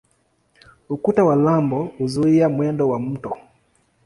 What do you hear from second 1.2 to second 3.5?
wa lambo huzuia mwendo wa mto.